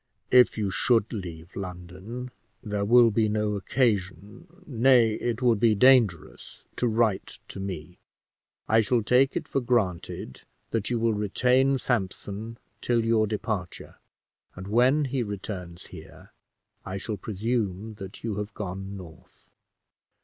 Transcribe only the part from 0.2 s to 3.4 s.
"If you should leave London, there will be